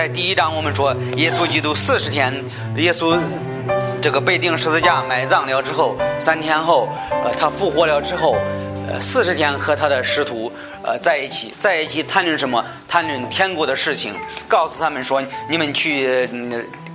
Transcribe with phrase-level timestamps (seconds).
[0.00, 2.32] 在第一章我们说，耶稣基督四十天，
[2.76, 3.20] 耶稣
[4.00, 6.88] 这个被钉十字架、埋葬了之后，三天后，
[7.22, 8.34] 呃，他复活了之后，
[8.88, 10.50] 呃，四十天和他的师徒。
[10.82, 12.64] 呃，在一起，在一起谈论什么？
[12.88, 14.14] 谈论天国的事情，
[14.48, 16.26] 告诉他们说，你们去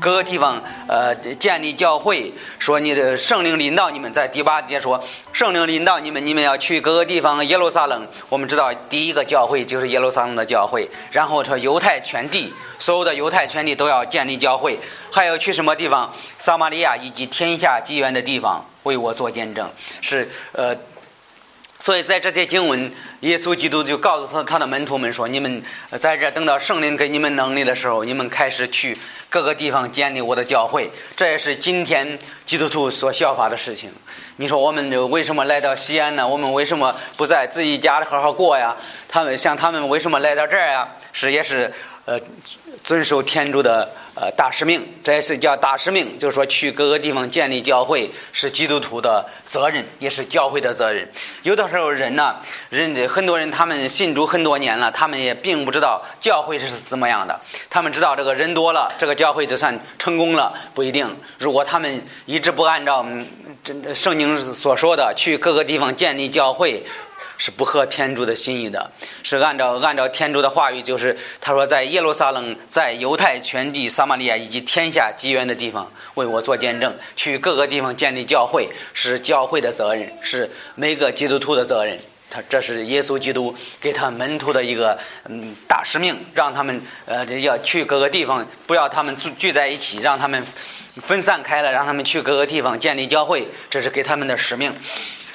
[0.06, 2.32] 各个地方，呃，建立教会。
[2.60, 7.44] 说你的圣灵领导你们，在第八节说，圣灵领导你们，你们要去各个地方。
[7.48, 10.88] 耶路撒冷，我们知道第一个教会就是耶路撒冷的教会。
[11.12, 14.78] 然后说犹太全地，所有的犹太全地都要建立教会。
[15.12, 16.14] 还要去什么地方？
[16.38, 19.68] 撒玛利亚以及天下机缘的地方，为我做见证。
[20.02, 20.78] 是呃。
[21.86, 25.62] 所以在这些经文，耶稣基督就告诉他他的门徒们说：“你们
[26.00, 28.98] 在这等到圣灵给你们能力的时候，你们开始去
[29.30, 30.90] 各个地方建立我的教会。
[31.16, 33.92] 这也是今天基督徒所效法的事情。
[34.38, 36.28] 你说我们为什么来到西安呢？
[36.28, 38.76] 我们为什么不在自己家里好好过呀？
[39.08, 40.90] 他们像他们为什么来到这儿呀？
[41.14, 41.72] 是也是。”
[42.06, 42.22] 呃，
[42.84, 51.08] 遵守天主的呃大使命，这也是叫大使命，就是说去各个地方建立教会是基督徒的责任，也是教会的责任。
[51.44, 52.38] 有的时候人呢，
[52.70, 57.40] 人很多人他们信主很多年了，他们也并不知道教会是怎么样的。
[57.70, 61.16] 他们知道这个人多了，这个教会就算成功了，不一定。
[61.38, 63.06] 如果他们一直不按照
[63.64, 66.84] 这圣经所说的去各个地方建立教会。
[67.38, 68.92] 是不合天主的心意的，
[69.24, 82.00] 是按照按照天主的话语，就是他说，在耶路撒冷，在犹太全地、撒玛利亚以及天下基源的地方为我做见证，去各个地方建立教会，是教会的责任，是每个基督徒的责任。
[82.28, 84.98] 他这是耶稣基督给他门徒的一个
[85.30, 90.44] 嗯大使命，让他们呃要去各个地方，不要他们聚聚在一起，让他们
[90.96, 94.74] 分散开了，让他们去各个地方建立教会，这是给他们的使命。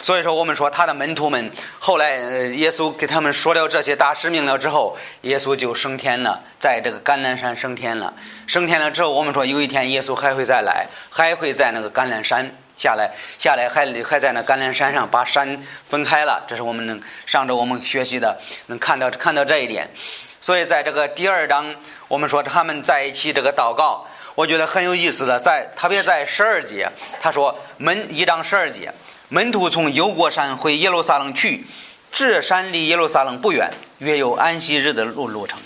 [0.03, 2.17] 所以说，我们说他的门徒们后来，
[2.55, 8.15] 耶稣给他们说了这些大使命了之后，耶稣就升天了，在这个橄榄山升天了。
[8.47, 16.43] 升天了之后，我们说有一天耶稣还会再来，还会在那个橄榄山下来，下来还还在那橄榄山上把山分开了。
[16.49, 19.87] 这是我们能上周我们学习的，能看到看到这一点。
[20.41, 21.77] 所以在这个第二章，
[22.09, 26.89] 我们说他们在一起这个祷告，我觉得很有意思的，在特别在十二节，
[27.21, 28.91] 他说门一章十二节。
[29.33, 31.65] 门徒从犹国山回耶路撒冷去，
[32.11, 35.57] 这山离耶路撒冷不远，约有安息日的路路程。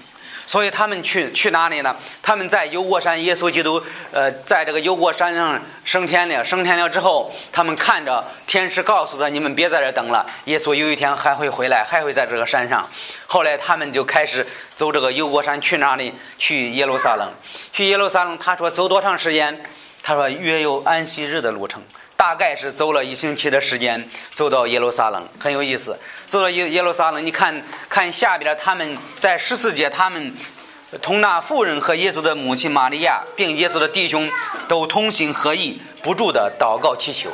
[0.45, 1.97] 所以他们去去哪里呢？
[2.21, 3.83] 他们在犹国山，耶稣基督
[4.13, 6.45] 呃，在这个犹国山上升天了。
[6.45, 12.87] 升天了之后，他们看着天使告诉他：“你们别在这等了，耶稣有一天还会回来，还会在这个山上。”
[13.27, 16.13] 后来他们就开始走这个犹国山去哪里？
[16.37, 17.33] 去耶路撒冷。
[17.73, 19.59] 去耶路撒冷，他说走多长时间？
[20.03, 21.83] 他说约有安息日的路程。
[22.17, 25.99] 大概是走了一星期的时间，走到耶路撒冷，很有意思。
[26.27, 30.35] 走到耶耶路撒冷，你看看下边，他们在十四节，他们
[31.03, 34.31] 同那妇人和耶稣的母亲玛利亚，并耶稣的弟兄，
[34.69, 37.31] 都同心合意，不住的祷告祈求。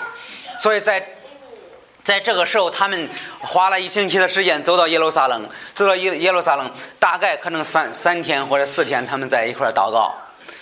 [0.58, 1.06] 所以在
[2.02, 3.08] 在这个时候，他们
[3.38, 10.14] 花了一星期的时间走到耶路撒冷，走到耶耶路撒冷，大概可能三三天或者四天，他们在一块祷告。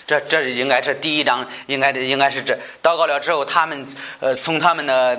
[0.09, 3.85] 这这应该是第一章，应该应该是这祷告了之后，他们
[4.19, 5.15] 呃从他们的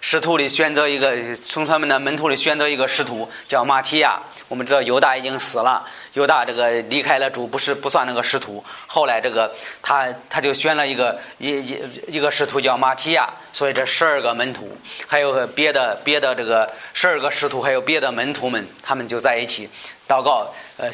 [0.00, 4.20] 师徒里选择一个，从他们的门徒里选择一个师徒，叫马提亚。
[4.46, 5.84] 我们知道犹大已经死了，
[6.14, 8.64] 犹大这个离开了主，不是不算那个师徒。
[8.86, 14.76] 后来这个他他就选了一个一一一个师徒叫马提亚，所以这十二个门徒，
[15.06, 19.68] 还有别的别的这个十二个师徒，还有别的门徒们，他们就在一起
[20.08, 20.90] 祷告，呃，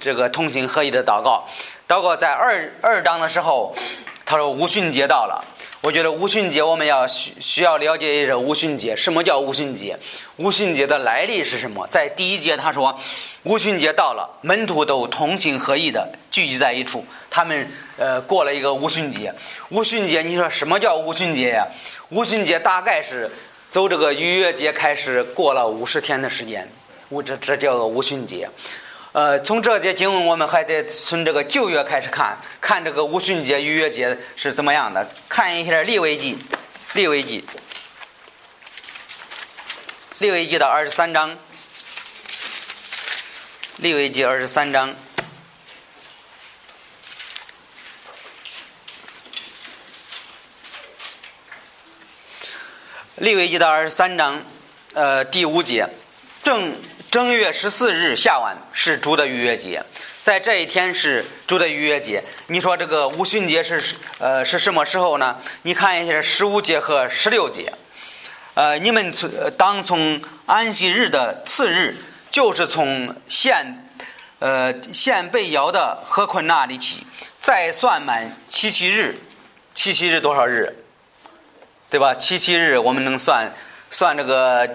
[0.00, 1.46] 这个同心合一的祷告。
[1.86, 3.74] 祷告在二二章的时候，
[4.24, 5.44] 他说五旬节到了。
[5.80, 9.96] 我觉得五旬节我们要需需要了解一下五旬节，什么叫五旬节？
[10.38, 11.86] 五旬节的来历是什么？
[11.86, 12.98] 在第一节他说，
[13.44, 19.32] 五旬节到了，门徒都同心合意的聚集在一处，他们呃过了一个五旬节。
[19.68, 21.64] 五旬节，你说什么叫五旬节呀？
[22.08, 23.30] 五旬节大概是
[23.70, 26.68] 走这个逾越节开始过了五十天的时间，
[27.08, 28.50] 我这这叫个五旬节。
[29.18, 35.10] 呃，从这节经文，我们还得从这个旧约开始看，看这个五旬节、逾越节是怎么样的。
[35.28, 36.38] 看一下利未记，
[36.92, 37.44] 利未记，
[40.20, 41.36] 利未记的二十三章，
[43.78, 44.94] 利未记二十三章，
[53.16, 54.40] 利未记的二十三章，
[54.94, 55.88] 呃，第五节，
[56.44, 56.72] 正。
[57.18, 59.82] 正月十四日下晚是猪的逾越节，
[60.20, 62.22] 在这一天是猪的逾越节。
[62.46, 63.82] 你说这个五旬节是
[64.18, 65.36] 呃是什么时候呢？
[65.62, 67.72] 你看一下十五节和十六节，
[68.54, 69.28] 呃，你们从
[69.58, 71.96] 当从安息日的次日，
[72.30, 73.90] 就是从现
[74.38, 77.04] 呃，现被摇的何坤那里起，
[77.40, 79.16] 再算满七七日，
[79.74, 80.72] 七七日多少日？
[81.90, 82.14] 对吧？
[82.14, 83.52] 七七日我们能算
[83.90, 84.70] 算这个，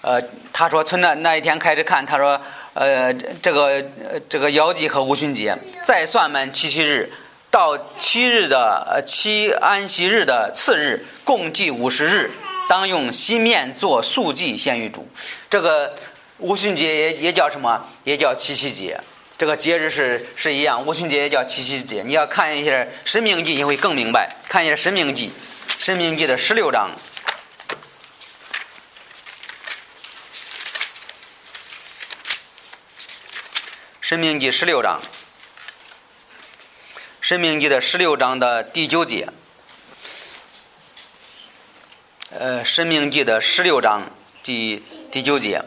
[0.00, 2.40] 呃，他说从那那一天开始看，他说，
[2.74, 3.12] 呃，
[3.42, 3.82] 这个
[4.28, 7.12] 这个摇祭和吴旬节，再算满七七日，
[7.50, 12.30] 到七日的呃七安息日的次日，共计五十日，
[12.68, 15.08] 当用新面做素祭献于主。
[15.48, 15.94] 这个。
[16.42, 17.86] 吴旬节也也叫什么？
[18.02, 18.98] 也叫七七节。
[19.36, 22.02] 这个节日是是一样，吴旬节也叫七七节。
[22.02, 22.70] 你要看一下
[23.04, 24.26] 《神明记》，你会更明白。
[24.48, 25.28] 看一下《神明记》，
[25.78, 26.88] 《神明记》的十六章，
[34.10, 35.00] 《申命记》十六章，
[37.20, 39.28] 《申命记》的十六章的第九节。
[42.36, 44.10] 呃，《申命记》的十六章
[44.42, 45.62] 第第九节。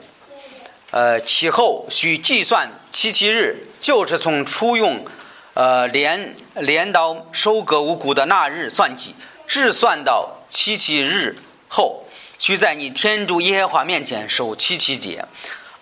[0.92, 5.08] 呃，其后需计算七七日，就是从初用，
[5.54, 9.16] 呃镰镰刀收割五谷的那日算起，
[9.48, 11.38] 至算到七七日
[11.70, 12.04] 后，
[12.38, 15.24] 需在你天主耶和华面前守七七节，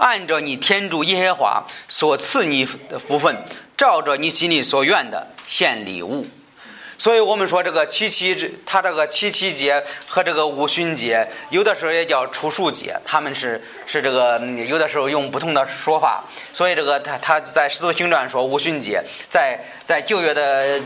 [0.02, 3.36] 按照你天主耶和华所赐你的福分，
[3.78, 6.26] 照着你心里所愿的献礼物。
[6.98, 16.24] 所以我们说这个七七这，它这个七七节和这个五旬节，有的时候也叫初数节，他们是是这个有的时候用不同的说法。
[16.52, 20.80] 所以这个他他在使徒行传说五旬节，在在旧约的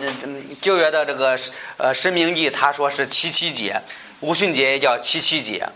[0.61, 1.38] 旧约的这个
[1.77, 3.81] 呃申明记，他说是七七节，
[4.21, 5.67] 五旬节也叫七七节。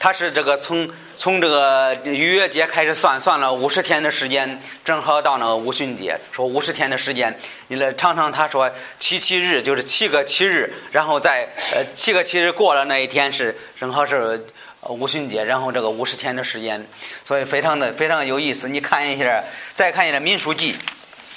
[0.00, 7.36] 他是这个从从这个逾越节开始算，算了五十天的时间，正好到那个五旬节，说五十天的时间。
[7.66, 14.46] 你来常常他说七七日就是七个七日，然后在呃七个七日过了那一天是正好是
[14.88, 16.86] 五旬节，然后这个五十天的时间，
[17.24, 18.68] 所以非常的非常有意思。
[18.68, 19.42] 你看一下，
[19.74, 20.74] 再看一下《民书记》，《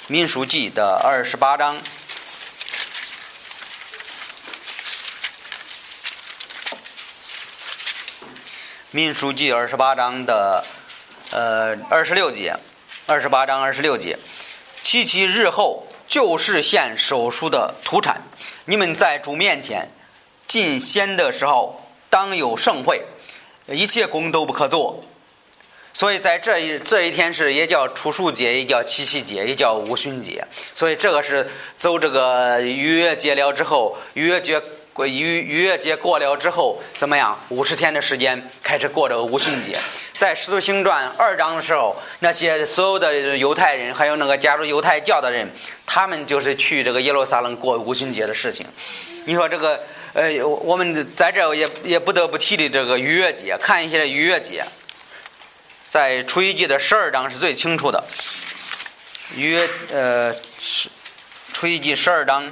[0.06, 1.76] 民书记》的二十八章。
[8.94, 10.62] 民书记二十八章的，
[11.30, 12.54] 呃，二十六节，
[13.06, 14.18] 二十八章二十六节，
[14.82, 18.20] 七七日后就是献手术的土产。
[18.66, 19.90] 你们在主面前
[20.46, 23.02] 进仙的时候，当有盛会，
[23.66, 25.02] 一切功都不可做。
[25.94, 30.46] 所以在这一这一天是也叫初数节，也叫七夕节，也叫五旬节。
[30.74, 34.62] 所以这个是走这个逾越节了之后，逾越节。
[34.92, 37.38] 过逾逾越节过了之后怎么样？
[37.48, 39.78] 五十天的时间开始过这个五旬节。
[40.12, 45.50] 在使徒行传二章的时候，那些所有的犹太人，还有那个加入犹太教的人，
[45.86, 48.66] 他们就是去这个耶路撒冷过五旬节的事情。
[49.24, 54.62] 你说这个，呃，我们在这也也不得不提的这个逾越节，看一下逾越节，
[55.88, 58.04] 在出埃及的十二章是最清楚的。
[59.34, 60.90] 逾越呃，是
[61.52, 62.48] 出埃及十二章，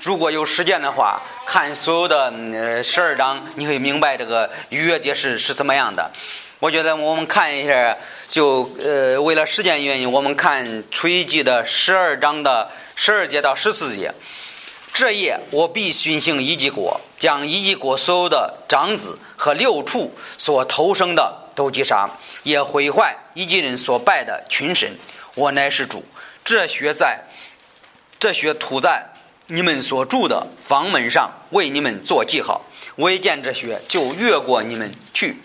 [0.00, 1.22] 如果有时间的话。
[1.46, 6.10] 看所有的呃十二章，你会明白这个逾越节是是怎么样的。
[6.58, 7.96] 我觉得我们看一下，
[8.28, 14.12] 就呃为了时间原因，我们看出埃及的十二章的十二节到十四节。
[14.92, 22.10] 这夜我必巡行一级国，将一级国所有的长子和六畜所投生的都击杀，
[22.42, 24.90] 也毁坏一级人所拜的群神。
[25.36, 26.04] 我乃是主。
[26.44, 27.22] 这血在，
[28.18, 29.06] 这血涂在。
[29.48, 32.60] 你们所住的房门上为你们做记号，
[32.96, 35.36] 我一见这血就越过你们去。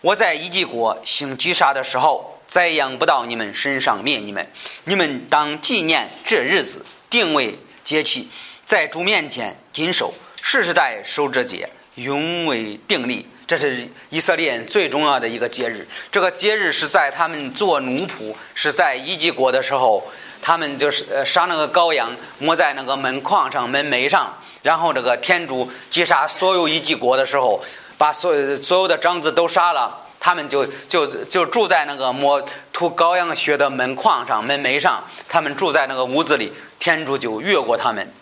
[0.00, 4.50] 我在一级国行击杀的时候，再养不到你们身上灭你们。
[4.84, 8.30] 你们当纪念这日子，定为节气，
[8.64, 13.26] 在主面前谨守，世世代守这节，永为定力。
[13.46, 15.86] 这是以色列人最重要的一个节日。
[16.10, 20.02] 这个节日是在他们做奴仆，是在一级国的时候。
[20.42, 27.64] 他们就是呃杀那个羔羊，抹在那个门框上、门楣上，然后这个天主击杀所有一级国的时候，
[27.96, 38.12] 把所有所有的长子都杀了，他们就就就住在那个抹涂羔羊血的门框上、门楣上，他们住在那个屋子里，天主就越过他们。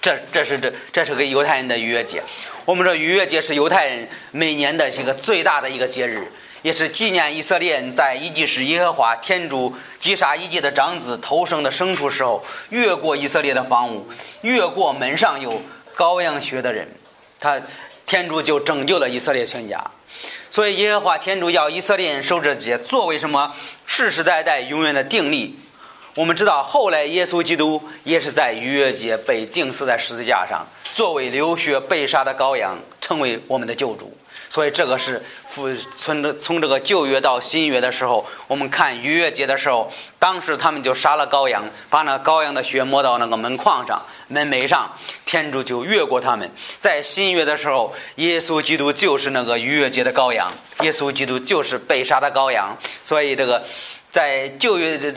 [0.00, 2.22] 这这是这这是个犹太人的逾越节。
[2.64, 6.30] 我们说逾越节是犹太人每年的一个最大的一个节日。
[6.62, 14.08] 也是纪念以色列人在一级是耶和华天主击杀一级的长子投生的牲畜时候，越过以色列的房屋，
[14.42, 15.62] 越过门上有
[15.96, 16.88] 羔羊血的人，
[17.38, 17.60] 他
[18.04, 19.84] 天主就拯救了以色列全家。
[20.50, 25.58] 所以耶和华天主要以色列人守这节，作为什么世世代代永远的定力。
[26.14, 34.16] 我们知道后来耶稣基督也是在逾越节被钉死在十字架上，作为流血被杀的羔羊，成为我们的救主。
[34.56, 44.90] 所以这个是从从从这个旧约到新约的时候，我们看逾越节的时候，当时他们就杀了羔羊，把那羔羊的血抹到那个门框上、门楣上，
[45.26, 46.50] 天主就越过他们。
[46.78, 52.74] 在新约的时候，耶稣基督就是那个逾越节的羔羊，耶稣基督就是被杀的羔羊。
[53.04, 53.62] 所以这个。
[54.16, 55.12] 在旧约的，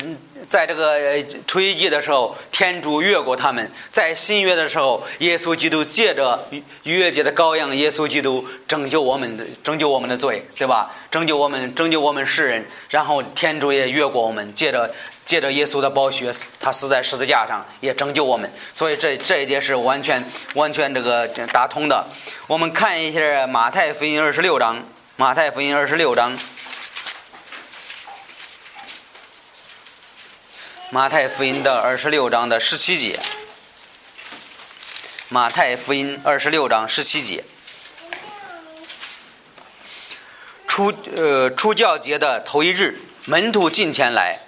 [0.45, 6.37] 在这个初一节的时候，天主越过他们；在新约的时候，耶稣基督借着
[6.83, 10.93] 逾越节的羔羊，耶稣基督拯救我们的，拯救我们的罪，对吧？
[11.09, 12.65] 拯救我们，拯救我们世人。
[12.89, 14.93] 然后天主也越过我们，借着
[15.25, 16.29] 借着耶稣的宝血，
[16.59, 18.51] 他死在十字架上，也拯救我们。
[18.73, 20.21] 所以这这一点是完全
[20.55, 22.05] 完全这个打通的。
[22.47, 24.83] 我们看一下马太福音二十六章，
[25.15, 26.37] 马太福音二十六章。
[30.91, 33.19] 马太福音的二十六章的十七节，
[35.29, 37.43] 马太福音二十六章十七节，
[40.67, 44.39] 出呃出教节的头一日，门徒进前来，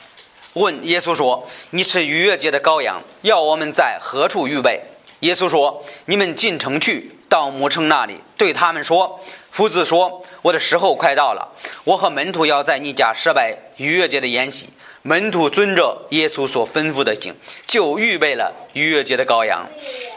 [0.53, 4.81] 问耶稣说：“你是逾越节的羔羊，要我们在何处预备？”
[5.21, 11.48] 耶稣说：“你们进城去，到母城那里，对他们说：夫子说，我的时候快到了，
[11.83, 14.67] 我和门徒要在你家设拜逾越节的筵席。”
[15.03, 19.67] 门徒遵着耶稣所吩咐的行，就预备了逾越节的羔羊。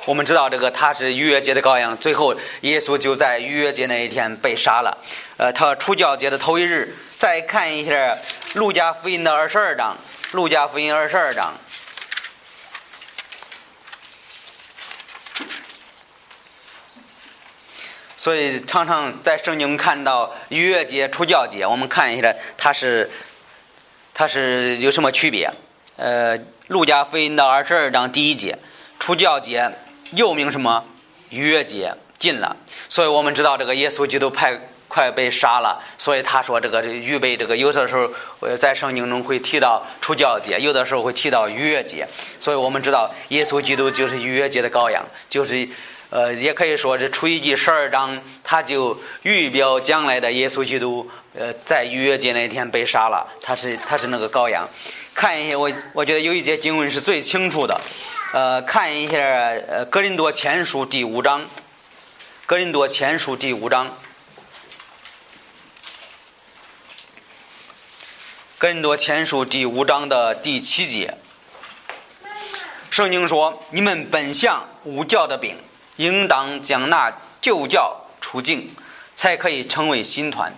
[0.05, 4.99] 我们知道这个他是逾越节的羔羊，最后耶稣就在逾越节那一天被杀了。
[5.39, 8.15] 呃，他出教节的头一日，再看一下
[8.57, 9.97] 路加福音的二十二章，
[10.33, 11.55] 路加福音二十二章。
[18.19, 23.11] 所以常常在圣经看到逾越节、出教节，我们看一下他是。
[24.15, 25.51] 它是有什么区别？
[25.97, 28.57] 呃，路加福音的二十二章第一节，
[29.01, 29.73] 出教节
[30.13, 30.85] 又名什么？
[31.31, 32.57] 逾越节近了，
[32.89, 34.57] 所以我们知道这个耶稣基督派
[34.87, 38.09] 快被杀了，所以他说这个预备这个有的时候
[38.57, 42.07] 在圣经中会提到出教节，有的时候会提到逾越节，
[42.39, 45.69] 所以我们知道耶稣基督就是逾越节的羔羊，就是
[46.11, 51.11] 呃，也可以说是出一记十二章，他就预表将来的耶稣基督。
[51.37, 54.69] 呃，在逾越节那天被杀了，他是他是那个羔羊。
[55.13, 57.81] 看一下，我我觉得有一节经文是最清楚的。
[58.33, 61.43] 呃，看一下呃《格林多前书》第五章，
[62.47, 63.89] 《格林多前书》第五章，
[68.57, 71.17] 《格林多前书》第五章的第七节，
[72.91, 75.57] 圣经说：“你们本相无教的饼，
[75.97, 78.73] 应当将那旧教除净，
[79.17, 80.53] 才可以成为新团。”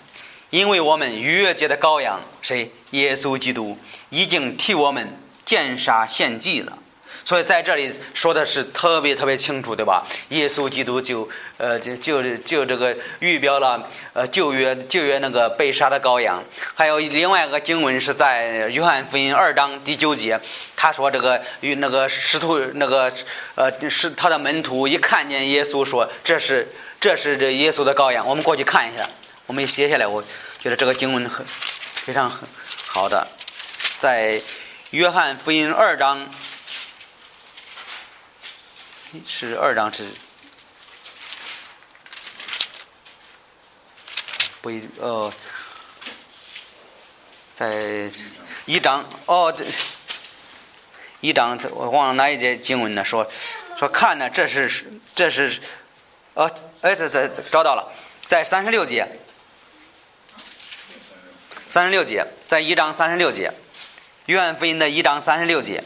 [0.56, 2.70] 因为我们逾越节的羔羊，谁？
[2.92, 3.76] 耶稣基督
[4.08, 5.06] 已经替我们
[5.44, 6.78] 见杀献祭了，
[7.26, 10.06] 所以在这里说的是特别特别清楚，对吧？
[10.30, 16.42] 耶稣基督就呃就就就这个预表了呃旧约旧约那个被杀的羔羊。
[16.74, 20.40] 还有另外一个经文是在约翰福音二章第九节，
[20.74, 23.12] 他说这个与那个使徒那个
[23.56, 26.66] 呃是他的门徒一看见耶稣说这是
[26.98, 29.06] 这是这耶稣的羔羊，我们过去看一下。
[29.48, 30.20] 我们写下来，我
[30.66, 32.40] 觉得这个经文很非常很
[32.88, 33.24] 好的，
[33.98, 34.42] 在
[34.90, 36.28] 约翰福音二章
[39.24, 40.08] 是二章是
[44.60, 45.32] 不一呃，
[47.54, 48.10] 在
[48.64, 49.56] 一章哦，
[51.20, 53.04] 一章我忘了哪一节经文呢？
[53.04, 53.30] 说
[53.78, 55.62] 说看呢，这是这是
[56.34, 57.88] 哦，哎，这这找到了，
[58.26, 59.06] 在三十六节。
[61.76, 63.52] 三十六节，在一章三十六节，
[64.24, 65.84] 约翰福音的一章三十六节，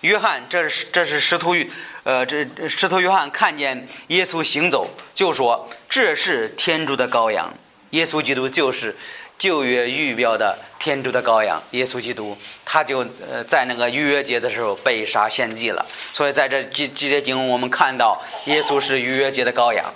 [0.00, 1.54] 约翰，这是这是使徒，
[2.02, 7.54] 呃，这使徒约翰看见耶稣行走，就说这是天主的羔羊，
[7.90, 8.96] 耶稣基督就是
[9.38, 19.94] 旧约预表的天主的羔羊，耶稣基督，他就呃在那个逾越节的时候被杀献祭了，所以在这几几节经文我们看到耶稣是逾越节的羔羊。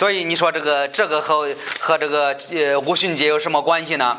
[0.00, 4.18] 所以你说这个这个和和这个呃五旬节有什么关系呢？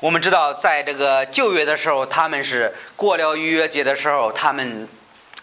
[0.00, 4.86] 我们知道，在这个旧约的时候，他们是过了逾越节的时候，他们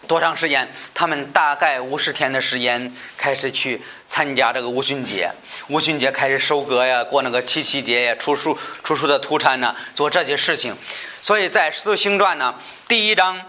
[0.07, 0.71] 多长时间？
[0.93, 5.31] 他们大概五十天的时间开始去参加这个五旬节。
[5.69, 10.77] 五旬节开始收割呀，过那个七七节呀，出书出书的土产呢，做这些事情。
[11.23, 12.53] 所以在《使徒行传》呢，
[12.87, 13.41] 第一章。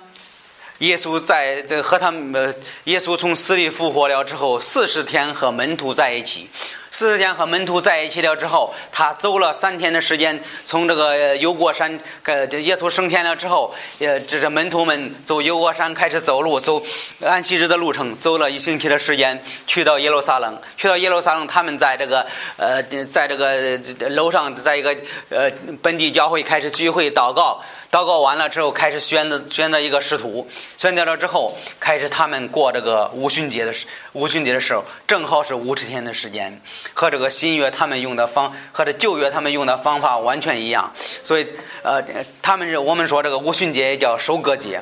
[0.83, 2.53] 耶稣在这和他们，
[2.85, 6.51] 耶稣从死里复活了之后，四十天和门徒在一起，
[6.91, 16.83] 四十天和门徒在一起了之后，他走了三天的时间，从这个油锅山，呃，这耶稣升天了之后，呃，这这门徒们走油锅山开始走路，走
[17.21, 24.97] 安息日的路程，走了一星期的时间，去到耶路撒冷，去到耶路撒冷，他们在这个呃，在这个楼上，在一个
[25.29, 25.49] 呃
[25.81, 27.63] 本地教会开始聚会祷告。
[27.93, 36.59] 祷告完了之后，开始选择选择一个师徒，选择了之后，开始他们过这个五旬节的时五旬节的时候，正好是五十天的时间，
[36.95, 40.91] 和这个新约他们用的方和这旧约他们用的方法完全一样，
[41.23, 41.47] 所以
[41.83, 42.03] 呃，
[42.41, 44.81] 他们是我们说这个五旬节也叫收割节，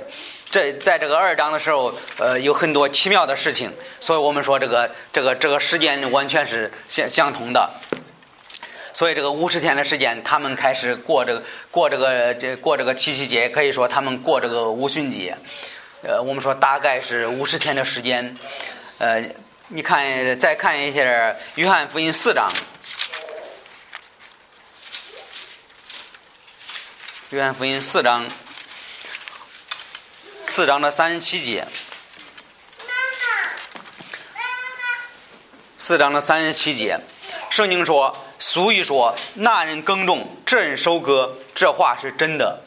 [0.48, 7.68] 这在这个二章的时候，呃，有很多奇妙的事情，所以我们说这个这个这个时间完全是相相同的。
[8.92, 15.36] 所以这个五十天的时间，他们开始过这个过这个这过这个七夕节，可以说他们过这个五旬节。
[16.02, 18.34] 呃，我们说大概是五十天的时间。
[18.98, 19.24] 呃，
[19.68, 21.00] 你看再看一下
[21.54, 22.50] 《约翰福音》四章，
[27.30, 28.26] 《约翰福音》四章
[30.46, 31.66] 四章的三十七节，
[35.78, 36.98] 四章的三十七节，
[37.50, 38.26] 圣经说。
[38.40, 42.60] 俗语说：“那人耕种，这人收割。”这话是真的。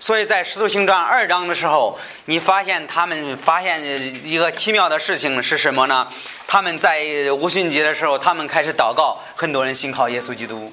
[0.00, 3.82] 所以在《使徒行传》二章的时候，你发现他们发现
[4.26, 6.08] 一个奇妙的事情是什么呢？
[6.46, 10.72] 他们在五旬节的时候，他们开始祷告，很多人信靠耶稣基督。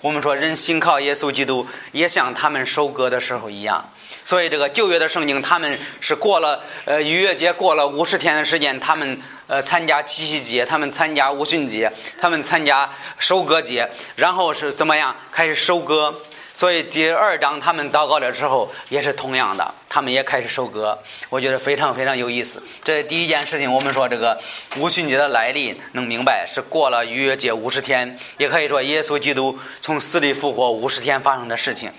[0.00, 3.90] 我们说，人信靠耶稣基督，也像他们收割的时候一样。
[4.28, 12.86] 所以，这个旧约的圣经，他们是过了呃逾越节，过了五十天的时间，他们呃参加七夕节，他们参加五旬节，他们参加
[13.18, 16.14] 收割节，然后是怎么样开始收割？
[16.52, 20.98] 所以第二章他们祷告了之后，也是同样的，他们也开始收割。
[21.30, 22.62] 我觉得非常非常有意思。
[22.84, 24.38] 这第一件事情，我们说这个
[24.76, 31.90] 五旬节的来历，能明白是过了逾越节五十天，也可以说耶稣基督从死里复活五十天发生的事情。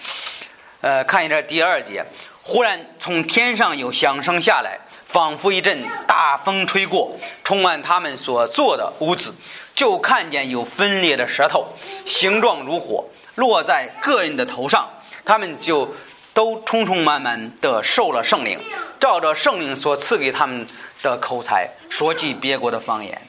[0.81, 2.05] 呃，看一下第二节，
[2.41, 9.35] 忽然从天上有响声下来，仿佛一阵大风吹过，充满他们所坐的屋子，
[9.75, 11.67] 就看见有分裂的舌头，
[12.05, 14.87] 形状如火，落在个人的头上，
[15.25, 15.93] 他们就
[16.33, 18.57] 都充充满满的受了圣灵，
[18.99, 20.65] 照着圣灵所赐给他们
[21.03, 23.21] 的口才，说起别国的方言。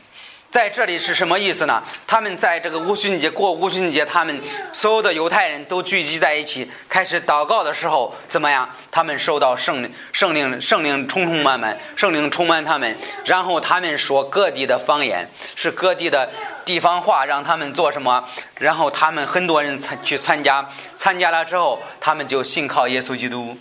[0.50, 1.80] 在这里是什么意思呢？
[2.08, 4.40] 他们在这个五旬节过五旬节，他们
[4.72, 8.68] 所有的犹太人都聚集在一起，开始祷告的时候，怎么样？
[8.90, 16.28] 他们受到圣圣灵圣灵充充满满，圣灵充满他们，然后他们说各地的方言，是各地的
[16.64, 18.24] 地方话，让他们做什么？
[18.56, 23.56] 然后他们很多人参去参加，参加了之后，他们就信靠耶稣基督。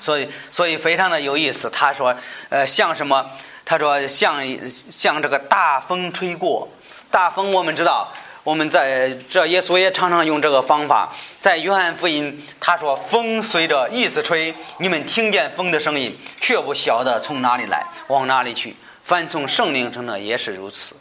[0.00, 1.70] 所以，所以非常的有意思。
[1.70, 2.14] 他说，
[2.50, 3.24] 呃，像什么？
[3.68, 4.42] 他说：“像
[4.90, 6.66] 像这个大风吹过，
[7.10, 8.10] 大风我们知道，
[8.42, 11.12] 我们在这耶稣也常常用这个方法。
[11.38, 18.74] 在约翰福音，他说风随着意思吹，你们听见风的声音，却不晓得从哪里来，往哪里去。
[19.04, 20.96] 凡从圣灵生的也是如此。”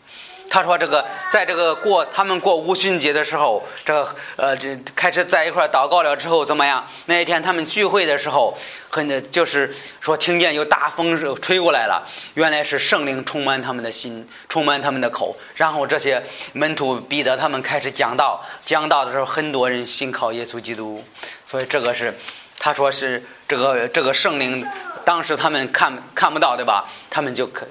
[0.50, 4.08] 他说：“这个，在这个过他们过五旬节的时候，这
[4.38, 6.86] 呃，这开始在一块祷告了之后怎么样？
[7.06, 8.58] 那一天他们聚会的时候，
[8.90, 15.36] 很就是说听见有大风吹过来了，原来是圣灵充满他们的心，充满他们的口。
[15.56, 21.04] 然后这些门徒逼得他们开始讲道，讲道的时候，很多人信靠耶稣基督。
[21.46, 22.14] 所以这个是，
[22.58, 24.66] 他说是这个这个圣灵，
[25.08, 26.86] 当时他们看看不到，对吧？
[27.10, 27.66] 他们就可。”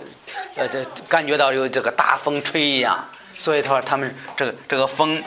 [0.57, 5.22] 呃，这感觉到有这个大风吹一样，所以他说他们这个这个风，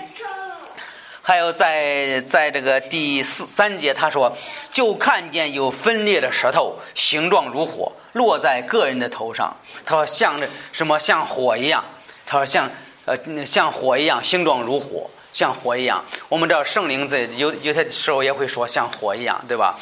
[1.21, 4.35] 还有在在这个第四三节他说，
[4.71, 9.55] 就看见有分裂的舌头，形状如火，落在个人的头上。
[9.85, 11.83] 他说像这什么像火一样，
[12.25, 12.67] 他说像
[13.05, 16.03] 呃像火一样，形状如火，像火一样。
[16.27, 19.77] 我们知道圣灵在有有些时候也会说像火一样，对吧？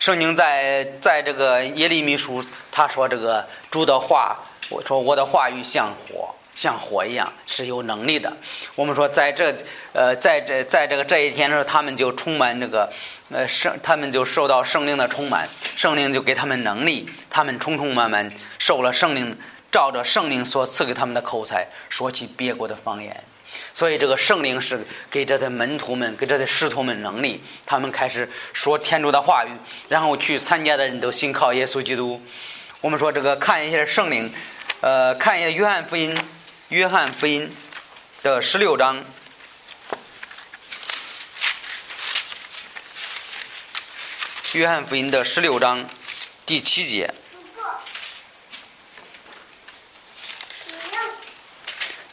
[0.00, 4.36] 圣经在在这个耶利米书他说这个主的话。
[4.72, 8.32] 我说我的话语像火，像火一样是有能力的。
[8.76, 9.52] 我们说在这，
[9.92, 12.88] 呃，在这，在这个这一天的时候，他们就充满这个，
[13.32, 19.36] 呃，圣，他们就受到圣灵的充满，圣灵就给他们能力，他们充充满满受了圣灵，
[19.72, 23.24] 照着圣灵所赐给他们的口才，说起别国的方言。
[23.72, 29.50] 所以这个圣灵是给这些门徒们，给这些师徒们能力，他们开始说天主的话语，
[29.88, 32.20] 然后去参加的人都信靠耶稣基督。
[32.80, 34.32] 我们说这个看一下圣灵。
[34.82, 36.16] 呃，看一下《约翰福音》，
[36.70, 37.54] 《约翰福音》
[38.24, 38.98] 的十六章，
[44.54, 45.86] 《约翰福音》的十六章
[46.46, 47.12] 第七节，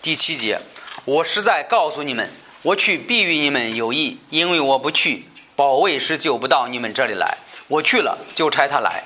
[0.02, 0.60] 第七节，
[1.08, 2.30] 我实在告诉你们，
[2.62, 5.24] 我去必与你们有益，因为我不去，
[5.56, 7.30] 保卫师就不到你们这里来；
[7.70, 9.06] 我去了，就差他来。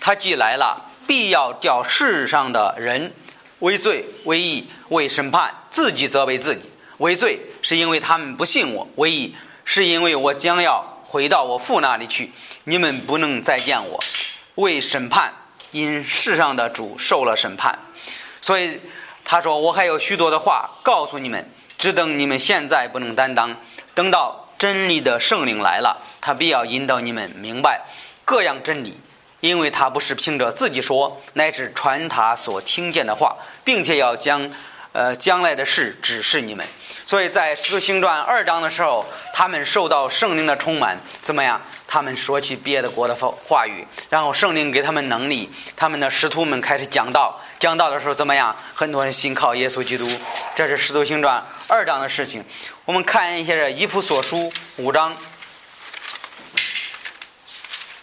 [0.00, 3.12] 他既来了，必要叫世上的人
[3.60, 6.62] 为罪、为义、为审判，自己责备自己。
[6.98, 12.32] 为罪是因为他们不信我；为义是因为我将要回到我父那里去，
[12.64, 13.96] 你们不能再见我；
[14.56, 15.32] 为审判，
[15.70, 17.78] 因世上的主受了审判。
[18.40, 18.80] 所以
[19.28, 23.56] 他说：“我还有许多的话告诉你们，只等你们现在不能担当，
[23.92, 27.82] 等到真理的圣灵来了，他必要引导你们明白
[28.24, 28.96] 各样真理。”
[29.40, 34.50] 因为他不是凭着自己说，乃是传他所听见的话，并且要将，
[34.96, 36.66] 呃，将来的事指示你们。
[37.04, 41.60] 所以在使徒行传二章的时候，他们受到圣灵的充满，怎么样？
[41.86, 47.38] 他们说起别的国的话话语，然后圣灵给他们能力，他们的使徒们开始讲道。
[47.58, 48.56] 讲道的时候怎么样？
[48.74, 50.08] 很多人信靠耶稣基督。
[50.54, 52.42] 这是使徒行传二章的事情。
[52.86, 55.14] 我们看一下这以弗所书五章，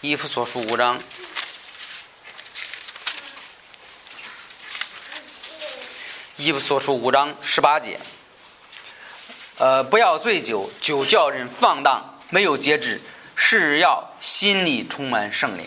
[0.00, 0.96] 以弗所书五章。
[6.36, 7.96] 一部所出五章十八节，
[9.58, 13.00] 呃，不要醉酒，酒叫人放荡，没有节制，
[13.36, 15.64] 是要心里充满圣灵。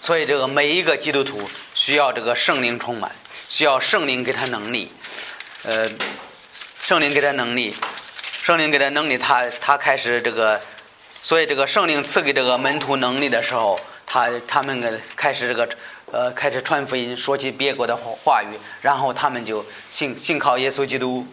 [0.00, 3.12] 所以，这个每一个基督徒需要这个圣灵充满，
[3.46, 4.90] 需要圣灵给他能力。
[5.64, 5.90] 呃，
[6.82, 7.76] 圣灵给他能力，
[8.42, 10.58] 圣灵给他能力，他他开始这个，
[11.22, 15.68] 所以这个圣灵赐给这个门徒能力的时候，他他们开始这个。
[16.12, 21.26] 呃，开始传福音，说起别国的话话语，然后他们就信信靠耶稣基督。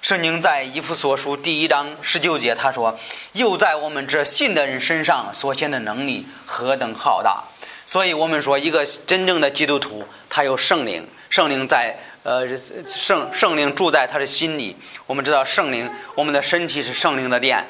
[0.00, 2.96] 圣经在以弗所书第一章十九节，他说
[3.32, 7.42] ：“又在我们这信的人身上所显的能力何等浩大！”
[7.86, 12.46] 所以，我们说一个真正的基督徒，他有圣灵，圣灵在呃
[12.86, 14.76] 圣圣灵住在他的心里。
[15.06, 17.66] 我们知道圣灵，我们的身体是圣灵的殿。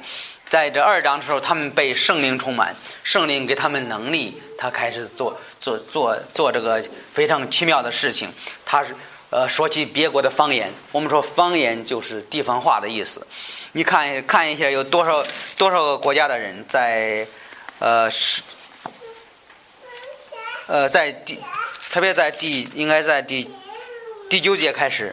[0.49, 8.33] 在这二章的时候，他们被圣灵充满，圣灵给他们能力，他开始做做做做这个非常奇妙的事情。
[8.65, 8.95] 他是
[9.31, 13.27] 呃说起别国的方言，我们说方言就是地方话的意思。
[13.73, 15.25] 你看看一下有多少
[15.57, 17.27] 多少个国家的人在
[17.81, 18.41] 呃是
[20.69, 21.41] 呃在第
[21.91, 23.51] 特别在第应该在第
[24.31, 25.13] 第九节开始，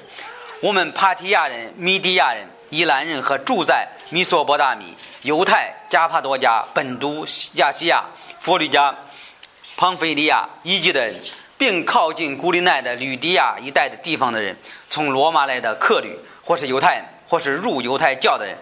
[0.61, 4.93] 我们帕提亚人、米底亚人、伊兰人和住在米索波大米。
[5.23, 8.03] 犹太、加帕多加、本都、亚细亚、
[8.39, 8.95] 佛里加、
[9.77, 11.15] 庞菲利亚以及的人，
[11.57, 14.57] 并靠近古利奈的吕迪亚一带的地方的人，
[14.89, 18.57] 从罗马来的客旅，或是犹太人，或是入犹太教的人，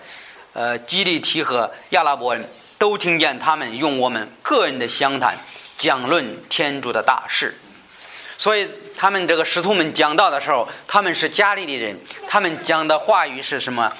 [0.54, 5.38] 呃，基利提和亚拉伯人都听见他们用我们个人的相谈
[5.78, 7.58] 讲论天主的大事。
[8.38, 13.92] 所以，他们这个使徒们讲道的时候，他们是加利利人，他们讲的话语是什么？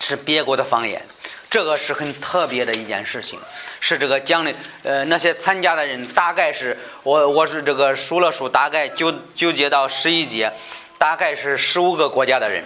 [0.00, 1.00] 是别国的方言。
[1.48, 3.36] 这个是很特别的一件事情，
[3.80, 10.52] 是这个讲的，呃，那些参加的人大概是我我是这个数了数，大概纠纠结到十一节，
[10.96, 12.62] 大概是十五个国家的人。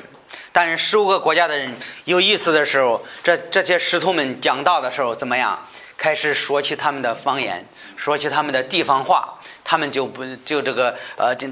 [0.53, 5.67] 但是十五个国家的人有意思的时候，这这些师徒们讲道的时候怎么样？
[5.97, 11.49] 开始说起他们的方言，说起他们的地方话，他们就不就这个呃，这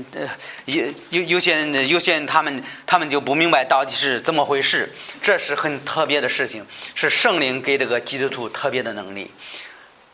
[0.66, 4.92] 有有有些人有些人他们他们就不明白到底是怎么回事。
[5.22, 9.30] 这是很特别的事情，是圣灵给这个基督徒特别的能力。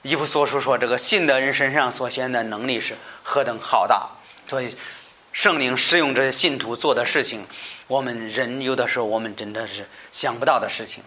[0.03, 4.09] 伊夫所书说，这个信的人身上所显的能力是何等浩大，
[4.47, 4.77] 所以
[5.33, 7.45] 圣灵使用这些信徒做的事情，
[7.89, 11.03] 我们人有的时候我们真的是想不到的事情。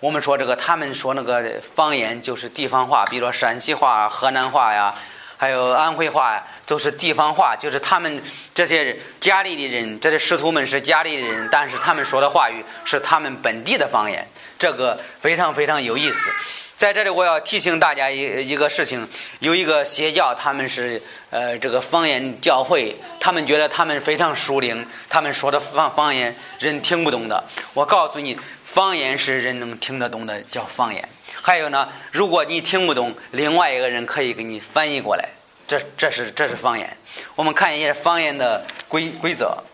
[0.00, 4.94] 我们说这个，他们说那个方言就是地方话，比如说山西话、河南话呀，
[5.38, 7.56] 还有安徽话呀，都是地方话。
[7.56, 8.22] 就是他们
[8.54, 14.28] 这些家里的人，这些师徒们是家里的人，但是他们说的话语是他们本地的方言，
[14.58, 16.30] 这个非常非常有意思。
[16.76, 27.42] 在这里，我要提醒大家一一个事情：有一个邪教，他们是呃这个方言教会，他们觉得他们非常熟灵，他们说的方方言人听不懂的。
[27.72, 28.38] 我告诉你。
[28.76, 31.08] 方言是人能听得懂的，叫方言。
[31.40, 35.30] 还有呢，如果你听不懂，另外一个人可以给你翻译过来，
[35.66, 36.94] 这这是这是方言。
[37.34, 39.64] 我们看一下方言的规规则。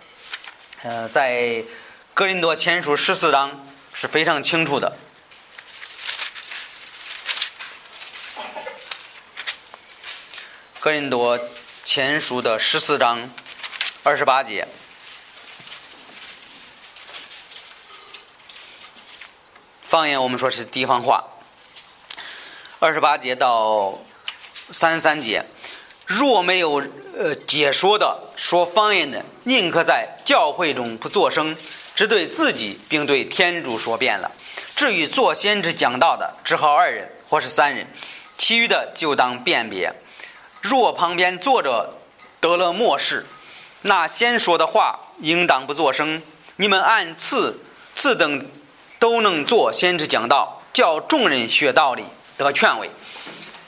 [0.84, 1.64] 呃，在
[2.14, 4.96] 格林多前书十四章是非常清楚的。
[10.78, 11.36] 格林多
[11.82, 13.28] 前书的十四章
[14.04, 14.68] 二十八节。
[19.92, 21.22] 方言我们说是地方话。
[22.78, 23.98] 二十八节到
[24.70, 25.44] 三十三节，
[26.07, 26.83] 若没有
[27.14, 31.55] 呃解说的说方言的，宁可在教会中不作声，
[31.94, 34.33] 只对自己并对天主说遍了。
[34.74, 37.87] 至于做先知讲道的，只好二人或是三人，
[38.38, 39.92] 其余的就当辨别。
[40.62, 41.98] 若旁边坐着
[42.40, 43.26] 得了漠视，
[43.83, 46.22] 那先说的话应当不作声。
[46.57, 47.61] 你们按次
[47.94, 48.46] 次等
[49.02, 52.04] 都能做先知讲道，教众人学道理
[52.36, 52.88] 得劝慰。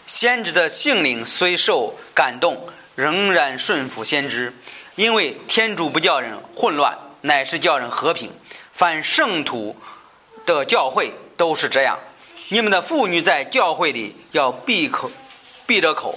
[0.07, 4.55] 先知的性灵虽受感动，仍然顺服先知，
[4.95, 8.31] 因为天主不叫人混乱，乃是叫人和平。
[8.71, 9.77] 凡圣徒
[10.47, 11.99] 的教会都是这样。
[12.51, 15.11] 你们的妇女在教会里要闭口，
[15.67, 16.17] 闭着口，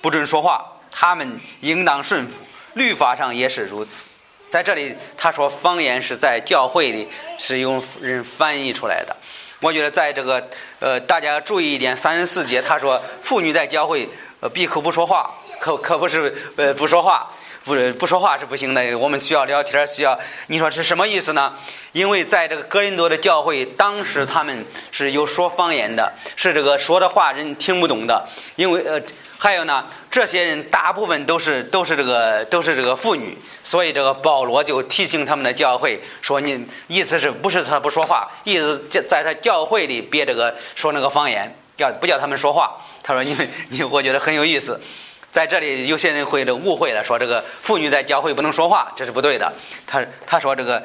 [0.00, 0.64] 不准说话。
[0.90, 2.36] 他们应当顺服，
[2.72, 4.06] 律法上也是如此。
[4.54, 7.08] 在这里，他说方言是在教会里
[7.40, 9.16] 是用人翻译出来的。
[9.58, 17.28] 我觉得在这个呃，大家注意一点，三十四节他说妇女在教会呃闭口不说话，可可不是呃不说话，
[17.64, 18.96] 不不说话是不行的。
[18.96, 21.52] 我们需要聊天，需要你说是什么意思呢？
[21.90, 29.02] 因为在这个哥林多的教会，当时他们是有说方言的，是这个说的话人听不懂的，因为呃。
[29.44, 38.26] 还有呢，这些人大部分都是都是这个都是这个妇女，所以这个保罗就提醒他们的教会说：“你意思是不是他不说话？
[38.44, 44.80] 意思在在他教会里别这个说那个方言，叫不叫他们说话？”他说：“你们你我觉得很有意思，
[45.30, 49.52] 在这里有些人会这误会了，说这个妇女在教会不能说话，这是不对的。
[49.86, 50.82] 他他说这个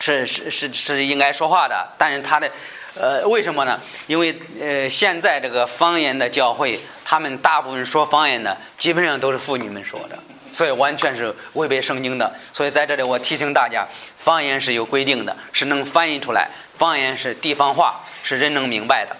[0.00, 2.50] 是是是是应该说话的，但是他的。”
[2.96, 3.80] 呃，为什么呢？
[4.06, 10.16] 因为呃，现在这个方言的教会，他们大部分说方言的，基本上都是妇女们说的，
[10.52, 12.32] 所以完全是违背圣经的。
[12.52, 13.84] 所以在这里，我提醒大家，
[14.16, 16.48] 方言是有规定的，是能翻译出来。
[16.78, 19.16] 方言是地方话，是人能明白的。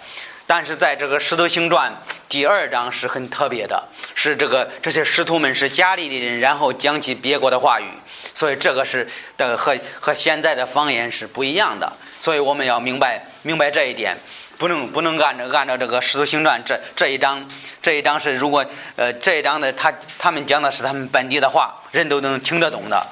[0.47, 1.91] 但是在这个《石头星传》
[2.27, 3.83] 第二章是很特别的，
[4.13, 7.85] 是这个这些师徒们是家里的人，然后讲起别国的话语，
[8.33, 9.07] 所以这个是
[9.37, 11.91] 的和和现在的方言是不一样的。
[12.19, 13.25] 所以我们要明白。
[13.43, 14.17] 明白这一点，
[14.57, 17.47] 不能不能按照按照这个《使徒行传》这这一章，
[17.79, 23.05] 这一章是如果呃这一章的他他们讲的是他们本地的话，人都能听得懂的。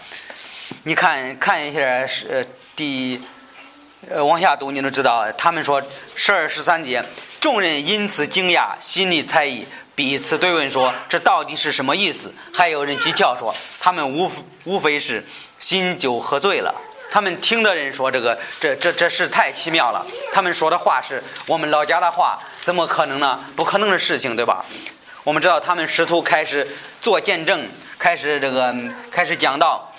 [0.86, 2.43] 你看看一下是
[2.76, 3.21] 第
[4.10, 5.32] 呃往下读，你都知道。
[5.34, 5.80] 他们说
[6.15, 7.06] 十二十三节，
[7.44, 14.32] 众人因此惊讶，心里猜疑，彼此对问说：“这到底是什么意思？”还有人讥诮说：“他们无
[14.64, 15.22] 无非是
[15.60, 16.74] 心酒喝醉了。”
[17.12, 23.38] 他们听的人说：“这个，这这这事太奇妙了。”他们说的话是我们老家的话，怎么可能呢？
[23.58, 24.64] 不可能的事情，对吧？
[25.26, 26.66] 我们知道，他们试图开始
[27.02, 27.68] 做见证，
[28.00, 28.74] 开始这个
[29.12, 29.93] 开始讲道。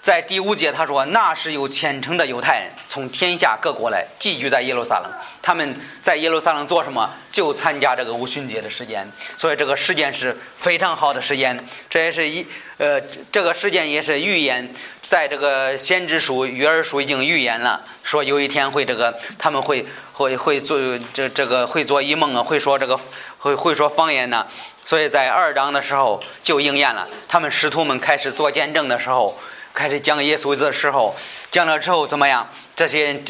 [0.00, 5.12] 在第五节，他说：“那是有虔诚的犹太人从天下各国来寄居在耶路撒冷。
[5.42, 7.10] 他们在耶路撒冷做什么？
[7.30, 9.06] 就参加这个五旬节的时间。
[9.36, 11.62] 所以这个时间是非常好的时间。
[11.90, 12.46] 这也是一
[12.78, 12.98] 呃，
[13.30, 19.84] 这个时间也是预言，在这个先知书约珥书已经预言了，说有一天会这个他们会
[20.14, 20.78] 会会做
[21.12, 22.98] 这这个会做一梦啊，会说这个
[23.36, 24.46] 会会说方言呢。
[24.82, 27.06] 所以在二章的时候就应验了。
[27.28, 29.38] 他们使徒们开始做见证的时候。
[29.80, 31.16] 开始讲耶稣的时候，
[31.50, 32.46] 讲了之后怎么样？
[32.76, 33.24] 这些人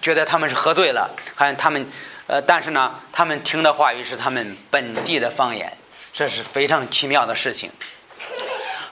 [0.00, 1.84] 觉得他们是喝醉了，还他们，
[2.28, 5.76] 呃，但是呢，他们听的话语是他们本地的方言，
[6.12, 7.72] 这是非常奇妙的事情。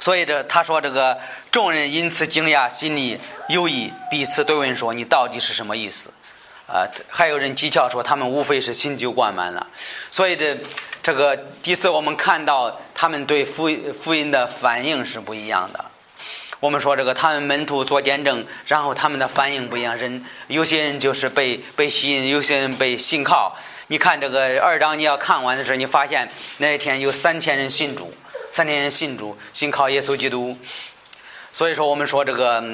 [0.01, 1.17] 所以这他说这个
[1.53, 3.17] 众人因此惊讶，心里
[3.49, 6.13] 犹疑，彼此对问说：“你到底是什么意思？”
[6.67, 9.65] 啊，还有人讥诮说他们无非是新酒灌满了。
[10.11, 10.59] 所以这
[11.01, 13.71] 这个第四，我们看到他们对福
[14.03, 15.85] 福音的反应是不一样的。
[16.65, 19.95] 我们说这个，他们门徒做见证，然后他们的反应不一样。
[19.99, 23.55] 人有些人就是被被吸引，有些人被信靠。
[23.89, 28.15] 你看这个二章，你要看完的时候，你发现那一天有三千人信主，
[28.51, 30.57] 三千人信主，信靠耶稣基督。
[31.53, 32.65] 所以说，我们说这个，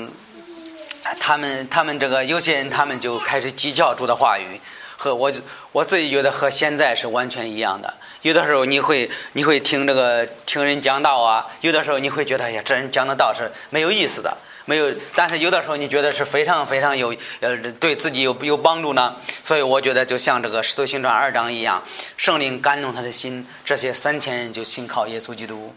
[1.19, 4.61] 他们他们这个有些人，他们就开始讥诮主的话语。
[5.01, 5.33] 和我
[5.73, 7.95] 我自己觉得和现在是完全一样的。
[8.21, 14.37] 有的时候你会你会听这个听人讲道啊，有的时候你会觉得哎呀，这人讲的道是没有意思的，
[14.67, 14.93] 没有。
[15.15, 19.17] 但是有的时候你觉得是非常非常有呃对自己有有帮助呢。
[19.43, 21.83] 所以我觉得就像这个《使徒行传》二章一样，
[22.19, 25.75] 圣灵感动他的心，这些三千人就信靠耶稣基督。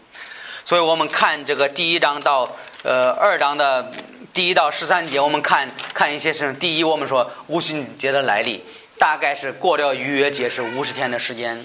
[0.66, 3.90] 所以我们看这个第一章到呃二章的
[4.34, 6.54] 第一到十三节，我们看看一些事情。
[6.56, 8.62] 第一，我们说五旬节的来历。
[8.98, 11.62] 大概是过了逾越节是五十天的时间，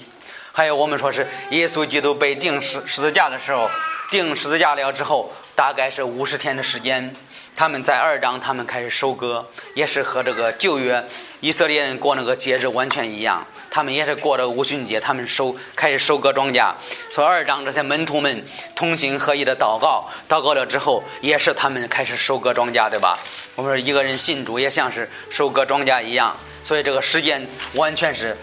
[0.52, 3.70] 还有我们说是耶稣基督被钉十十字架的时候，
[4.10, 7.14] 钉十字架了之后，大概是五十天的时间。
[7.60, 11.04] 他们在二章，他们开始收割，也是和这个旧约
[11.40, 13.46] 以色列人过那个节日完全一样。
[13.70, 16.72] 他们也是过了五旬节，他们收开始收割庄稼。
[17.10, 18.42] 从二章，这些门徒们
[18.74, 23.14] 同心合意的祷告，祷告了之后，也是他们开始收割庄稼，对吧？
[23.54, 28.34] 我们说一个人信主，也像是收割庄稼一样，所以这个时间完全是，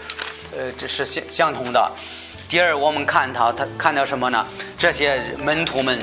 [0.56, 1.90] 呃，这是相相同的。
[2.48, 4.46] 第二，我们看他，他看到什么呢？
[4.78, 5.98] 这些门徒们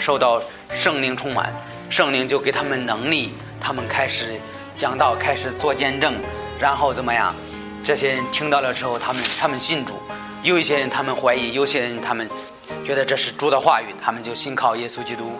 [0.00, 1.54] 受到圣灵充满。
[1.94, 4.32] 圣灵就给他们能力，他们开始
[4.76, 6.12] 讲道，开始做见证，
[6.58, 7.32] 然后怎么样？
[7.84, 9.92] 这些人听到了之后，他们他们信主；
[10.42, 12.28] 有一些人他们怀疑，有些人他们
[12.84, 15.38] 觉得这是主的话语，他们就信靠耶稣基督。